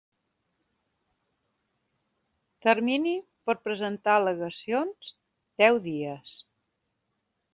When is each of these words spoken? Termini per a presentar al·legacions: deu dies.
Termini 2.67 3.13
per 3.49 3.55
a 3.57 3.61
presentar 3.67 4.17
al·legacions: 4.21 5.13
deu 5.63 5.81
dies. 5.87 6.35